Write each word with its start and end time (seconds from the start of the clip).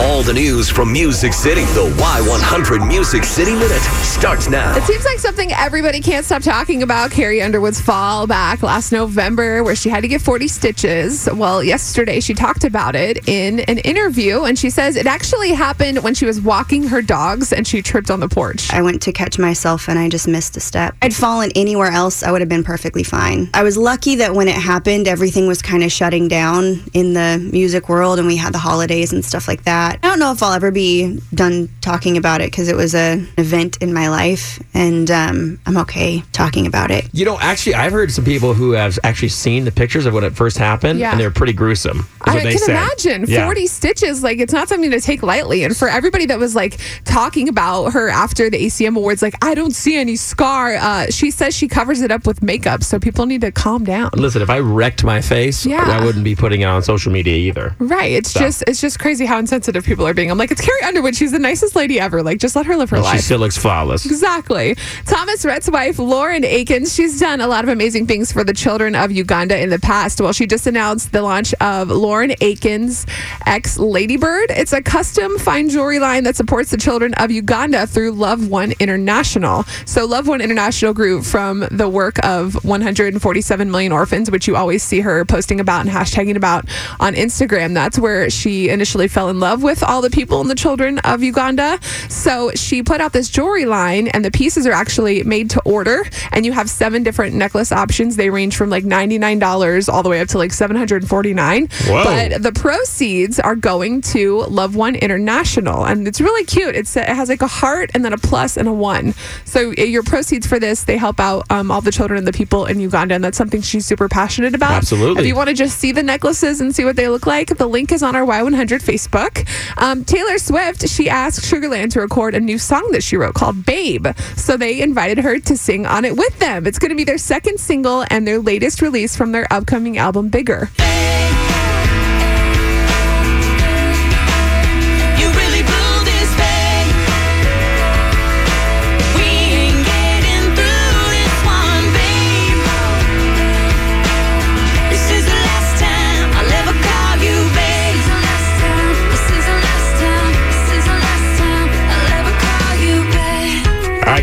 All 0.00 0.22
the 0.22 0.32
news 0.32 0.70
from 0.70 0.92
Music 0.92 1.32
City. 1.32 1.62
The 1.62 1.92
Y100 1.98 2.86
Music 2.86 3.24
City 3.24 3.50
Minute 3.50 3.82
starts 4.04 4.48
now. 4.48 4.76
It 4.76 4.84
seems 4.84 5.04
like 5.04 5.18
something 5.18 5.50
everybody 5.50 6.00
can't 6.00 6.24
stop 6.24 6.40
talking 6.40 6.84
about. 6.84 7.10
Carrie 7.10 7.42
Underwood's 7.42 7.80
fall 7.80 8.28
back 8.28 8.62
last 8.62 8.92
November, 8.92 9.64
where 9.64 9.74
she 9.74 9.88
had 9.88 10.02
to 10.02 10.08
get 10.08 10.22
40 10.22 10.46
stitches. 10.46 11.28
Well, 11.34 11.64
yesterday 11.64 12.20
she 12.20 12.32
talked 12.32 12.62
about 12.62 12.94
it 12.94 13.28
in 13.28 13.58
an 13.60 13.78
interview, 13.78 14.44
and 14.44 14.56
she 14.56 14.70
says 14.70 14.94
it 14.94 15.08
actually 15.08 15.50
happened 15.52 16.04
when 16.04 16.14
she 16.14 16.26
was 16.26 16.40
walking 16.40 16.84
her 16.84 17.02
dogs 17.02 17.52
and 17.52 17.66
she 17.66 17.82
tripped 17.82 18.08
on 18.08 18.20
the 18.20 18.28
porch. 18.28 18.72
I 18.72 18.82
went 18.82 19.02
to 19.02 19.12
catch 19.12 19.36
myself 19.36 19.88
and 19.88 19.98
I 19.98 20.08
just 20.08 20.28
missed 20.28 20.56
a 20.56 20.60
step. 20.60 20.94
I'd 21.02 21.12
fallen 21.12 21.50
anywhere 21.56 21.90
else, 21.90 22.22
I 22.22 22.30
would 22.30 22.40
have 22.40 22.48
been 22.48 22.62
perfectly 22.62 23.02
fine. 23.02 23.50
I 23.52 23.64
was 23.64 23.76
lucky 23.76 24.14
that 24.16 24.32
when 24.32 24.46
it 24.46 24.54
happened, 24.54 25.08
everything 25.08 25.48
was 25.48 25.60
kind 25.60 25.82
of 25.82 25.90
shutting 25.90 26.28
down 26.28 26.84
in 26.94 27.14
the 27.14 27.48
music 27.52 27.88
world 27.88 28.20
and 28.20 28.28
we 28.28 28.36
had 28.36 28.54
the 28.54 28.58
holidays 28.58 29.12
and 29.12 29.24
stuff 29.24 29.48
like 29.48 29.64
that. 29.64 29.87
I 30.02 30.08
don't 30.08 30.18
know 30.18 30.32
if 30.32 30.42
I'll 30.42 30.52
ever 30.52 30.70
be 30.70 31.20
done 31.34 31.68
talking 31.80 32.16
about 32.16 32.40
it 32.40 32.50
because 32.50 32.68
it 32.68 32.76
was 32.76 32.94
an 32.94 33.28
event 33.38 33.78
in 33.80 33.92
my 33.94 34.08
life 34.08 34.62
and 34.74 35.10
um, 35.10 35.58
I'm 35.66 35.76
okay 35.78 36.22
talking 36.32 36.66
about 36.66 36.90
it. 36.90 37.08
You 37.12 37.24
know, 37.24 37.38
actually, 37.40 37.74
I've 37.74 37.92
heard 37.92 38.12
some 38.12 38.24
people 38.24 38.54
who 38.54 38.72
have 38.72 38.98
actually 39.04 39.28
seen 39.28 39.64
the 39.64 39.72
pictures 39.72 40.06
of 40.06 40.14
when 40.14 40.24
it 40.24 40.34
first 40.36 40.58
happened, 40.58 40.98
Yeah. 40.98 41.10
and 41.12 41.20
they're 41.20 41.30
pretty 41.30 41.52
gruesome. 41.52 42.06
I 42.22 42.40
they 42.40 42.50
can 42.50 42.58
said. 42.58 42.70
imagine 42.70 43.24
Yeah. 43.28 43.44
40 43.46 43.66
stitches. 43.66 44.22
Like, 44.22 44.38
it's 44.38 44.52
not 44.52 44.68
something 44.68 44.90
to 44.90 45.00
take 45.00 45.22
lightly. 45.22 45.64
And 45.64 45.76
for 45.76 45.88
everybody 45.88 46.26
that 46.26 46.38
was 46.38 46.54
like 46.54 46.78
talking 47.04 47.48
about 47.48 47.92
her 47.92 48.08
after 48.08 48.50
the 48.50 48.58
ACM 48.66 48.96
Awards, 48.96 49.22
like, 49.22 49.34
I 49.44 49.54
don't 49.54 49.74
see 49.74 49.96
any 49.96 50.16
scar, 50.16 50.74
uh, 50.74 51.06
she 51.10 51.30
says 51.30 51.54
she 51.56 51.68
covers 51.68 52.00
it 52.02 52.10
up 52.10 52.26
with 52.26 52.42
makeup. 52.42 52.82
So 52.84 52.98
people 52.98 53.26
need 53.26 53.40
to 53.42 53.50
calm 53.52 53.84
down. 53.84 54.10
Listen, 54.14 54.42
if 54.42 54.50
I 54.50 54.58
wrecked 54.58 55.04
my 55.04 55.20
face, 55.20 55.64
Yeah. 55.66 55.82
I 55.82 56.04
wouldn't 56.04 56.24
be 56.24 56.34
putting 56.34 56.60
it 56.60 56.64
on 56.66 56.82
social 56.82 57.12
media 57.12 57.34
either. 57.36 57.74
Right. 57.78 58.12
It's 58.12 58.30
So. 58.32 58.40
just 58.40 58.64
it's 58.66 58.80
just 58.80 58.98
crazy 58.98 59.26
how 59.26 59.38
insensitive 59.38 59.77
people 59.84 60.06
are 60.06 60.14
being. 60.14 60.30
I'm 60.30 60.38
like, 60.38 60.50
it's 60.50 60.60
Carrie 60.60 60.82
Underwood. 60.82 61.14
She's 61.16 61.32
the 61.32 61.38
nicest 61.38 61.76
lady 61.76 62.00
ever. 62.00 62.22
Like, 62.22 62.38
just 62.38 62.56
let 62.56 62.66
her 62.66 62.76
live 62.76 62.90
her 62.90 62.96
And 62.96 63.06
she 63.06 63.18
still 63.18 63.38
looks 63.38 63.56
flawless. 63.56 64.04
Exactly. 64.06 64.76
Thomas 65.06 65.44
Rhett's 65.44 65.70
wife, 65.70 65.98
Lauren 65.98 66.44
Akins, 66.44 66.94
she's 66.94 67.20
done 67.20 67.40
a 67.40 67.46
lot 67.46 67.64
of 67.64 67.70
amazing 67.70 68.06
things 68.06 68.32
for 68.32 68.44
the 68.44 68.52
children 68.52 68.94
of 68.94 69.12
Uganda 69.12 69.60
in 69.60 69.70
the 69.70 69.78
past. 69.78 70.20
Well, 70.20 70.32
she 70.32 70.46
just 70.46 70.66
announced 70.66 71.12
the 71.12 71.22
launch 71.22 71.54
of 71.60 71.88
Lauren 71.90 72.32
Akins 72.40 73.06
X 73.46 73.78
Ladybird. 73.78 74.50
It's 74.50 74.72
a 74.72 74.82
custom 74.82 75.38
fine 75.38 75.68
jewelry 75.68 75.98
line 75.98 76.24
that 76.24 76.36
supports 76.36 76.70
the 76.70 76.76
children 76.76 77.14
of 77.14 77.30
Uganda 77.30 77.86
through 77.86 78.12
Love 78.12 78.48
One 78.48 78.72
International. 78.78 79.64
So, 79.84 80.06
Love 80.06 80.28
One 80.28 80.40
International 80.40 80.94
grew 80.94 81.22
from 81.22 81.66
the 81.70 81.88
work 81.88 82.18
of 82.24 82.64
147 82.64 83.70
million 83.70 83.92
orphans, 83.92 84.30
which 84.30 84.48
you 84.48 84.56
always 84.56 84.82
see 84.82 85.00
her 85.00 85.24
posting 85.24 85.60
about 85.60 85.82
and 85.82 85.90
hashtagging 85.90 86.36
about 86.36 86.66
on 87.00 87.14
Instagram. 87.14 87.74
That's 87.74 87.98
where 87.98 88.30
she 88.30 88.68
initially 88.68 89.08
fell 89.08 89.28
in 89.28 89.40
love 89.40 89.62
with 89.62 89.67
all 89.82 90.00
the 90.00 90.10
people 90.10 90.40
and 90.40 90.50
the 90.50 90.54
children 90.54 90.98
of 91.00 91.22
Uganda. 91.22 91.78
So 92.08 92.50
she 92.54 92.82
put 92.82 93.00
out 93.00 93.12
this 93.12 93.28
jewelry 93.28 93.64
line, 93.64 94.08
and 94.08 94.24
the 94.24 94.30
pieces 94.30 94.66
are 94.66 94.72
actually 94.72 95.22
made 95.24 95.50
to 95.50 95.60
order. 95.62 96.04
And 96.32 96.46
you 96.46 96.52
have 96.52 96.70
seven 96.70 97.02
different 97.02 97.34
necklace 97.34 97.72
options. 97.72 98.16
They 98.16 98.30
range 98.30 98.56
from 98.56 98.70
like 98.70 98.84
$99 98.84 99.92
all 99.92 100.02
the 100.02 100.08
way 100.08 100.20
up 100.20 100.28
to 100.28 100.38
like 100.38 100.52
749. 100.52 101.68
Whoa. 101.86 102.04
But 102.04 102.42
the 102.42 102.52
proceeds 102.52 103.38
are 103.38 103.56
going 103.56 104.00
to 104.02 104.42
Love 104.44 104.76
One 104.76 104.94
International. 104.94 105.84
And 105.84 106.08
it's 106.08 106.20
really 106.20 106.44
cute. 106.44 106.74
It's, 106.74 106.96
it 106.96 107.08
has 107.08 107.28
like 107.28 107.42
a 107.42 107.46
heart 107.46 107.90
and 107.94 108.04
then 108.04 108.12
a 108.12 108.18
plus 108.18 108.56
and 108.56 108.68
a 108.68 108.72
one. 108.72 109.14
So 109.44 109.72
uh, 109.78 109.82
your 109.82 110.02
proceeds 110.02 110.46
for 110.46 110.58
this, 110.58 110.84
they 110.84 110.96
help 110.96 111.20
out 111.20 111.44
um, 111.50 111.70
all 111.70 111.80
the 111.80 111.92
children 111.92 112.18
and 112.18 112.26
the 112.26 112.32
people 112.32 112.66
in 112.66 112.80
Uganda. 112.80 113.14
And 113.14 113.24
that's 113.24 113.38
something 113.38 113.62
she's 113.62 113.86
super 113.86 114.08
passionate 114.08 114.54
about. 114.54 114.72
Absolutely. 114.72 115.22
If 115.22 115.26
you 115.26 115.34
want 115.34 115.48
to 115.48 115.54
just 115.54 115.78
see 115.78 115.92
the 115.92 116.02
necklaces 116.02 116.60
and 116.60 116.74
see 116.74 116.84
what 116.84 116.96
they 116.96 117.08
look 117.08 117.26
like, 117.26 117.56
the 117.56 117.66
link 117.66 117.92
is 117.92 118.02
on 118.02 118.16
our 118.16 118.24
Y100 118.24 118.82
Facebook. 118.82 119.46
Um, 119.76 120.04
Taylor 120.04 120.38
Swift, 120.38 120.88
she 120.88 121.08
asked 121.08 121.40
Sugarland 121.40 121.92
to 121.92 122.00
record 122.00 122.34
a 122.34 122.40
new 122.40 122.58
song 122.58 122.88
that 122.92 123.02
she 123.02 123.16
wrote 123.16 123.34
called 123.34 123.64
Babe. 123.64 124.06
So 124.36 124.56
they 124.56 124.80
invited 124.80 125.18
her 125.18 125.38
to 125.40 125.56
sing 125.56 125.86
on 125.86 126.04
it 126.04 126.16
with 126.16 126.38
them. 126.38 126.66
It's 126.66 126.78
going 126.78 126.90
to 126.90 126.96
be 126.96 127.04
their 127.04 127.18
second 127.18 127.58
single 127.60 128.04
and 128.10 128.26
their 128.26 128.38
latest 128.38 128.82
release 128.82 129.16
from 129.16 129.32
their 129.32 129.46
upcoming 129.52 129.98
album, 129.98 130.28
Bigger. 130.28 130.70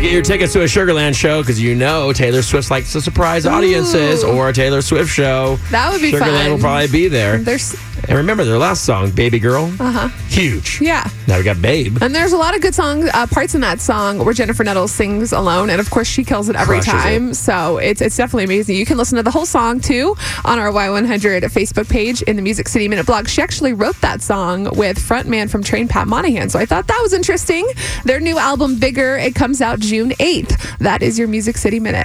Get 0.06 0.12
your 0.12 0.22
tickets 0.22 0.52
to 0.52 0.60
a 0.60 0.66
Sugarland 0.66 1.16
show 1.16 1.42
because 1.42 1.60
you 1.60 1.74
know 1.74 2.12
Taylor 2.12 2.40
Swift 2.40 2.70
likes 2.70 2.92
to 2.92 3.00
surprise 3.00 3.44
audiences 3.44 4.22
Ooh. 4.22 4.28
or 4.36 4.50
a 4.50 4.52
Taylor 4.52 4.80
Swift 4.80 5.10
show. 5.10 5.56
That 5.72 5.90
would 5.90 6.00
be 6.00 6.12
Sugarland 6.12 6.42
fun. 6.42 6.50
will 6.52 6.58
probably 6.60 6.86
be 6.86 7.08
there. 7.08 7.38
There's, 7.38 7.74
And 8.08 8.16
remember 8.16 8.44
their 8.44 8.58
last 8.58 8.84
song, 8.84 9.10
Baby 9.10 9.40
Girl? 9.40 9.64
Uh-huh. 9.80 10.08
Huge. 10.28 10.80
yeah. 10.80 11.08
Now 11.26 11.38
we 11.38 11.42
got 11.44 11.60
Babe. 11.60 11.98
And 12.00 12.14
there's 12.14 12.32
a 12.32 12.36
lot 12.36 12.54
of 12.54 12.60
good 12.60 12.74
song 12.74 13.08
uh, 13.08 13.26
parts 13.26 13.56
in 13.56 13.62
that 13.62 13.80
song 13.80 14.24
where 14.24 14.32
Jennifer 14.32 14.62
Nettles 14.62 14.92
sings 14.92 15.32
alone, 15.32 15.70
and 15.70 15.80
of 15.80 15.90
course 15.90 16.06
she 16.06 16.22
kills 16.22 16.48
it 16.48 16.54
every 16.54 16.76
Crushes 16.80 16.92
time. 16.92 17.34
So 17.34 17.78
it's 17.78 18.00
it's 18.00 18.16
definitely 18.16 18.44
amazing. 18.44 18.76
You 18.76 18.86
can 18.86 18.98
listen 18.98 19.16
to 19.16 19.24
the 19.24 19.32
whole 19.32 19.46
song 19.46 19.80
too 19.80 20.14
on 20.44 20.60
our 20.60 20.70
Y100 20.70 21.40
Facebook 21.50 21.90
page 21.90 22.22
in 22.22 22.36
the 22.36 22.42
Music 22.42 22.68
City 22.68 22.86
Minute 22.86 23.06
blog. 23.06 23.26
She 23.28 23.42
actually 23.42 23.72
wrote 23.72 24.00
that 24.02 24.22
song 24.22 24.68
with 24.76 24.98
frontman 24.98 25.50
from 25.50 25.64
Train 25.64 25.88
Pat 25.88 26.06
Monahan, 26.06 26.48
so 26.48 26.60
I 26.60 26.66
thought 26.66 26.86
that 26.86 27.00
was 27.02 27.12
interesting. 27.12 27.66
Their 28.04 28.20
new 28.20 28.38
album 28.38 28.78
Bigger 28.78 29.16
it 29.16 29.34
comes 29.34 29.60
out 29.60 29.80
June 29.96 30.10
8th. 30.10 30.76
That 30.76 31.00
is 31.00 31.18
your 31.18 31.26
Music 31.26 31.56
City 31.56 31.80
Minute. 31.80 32.04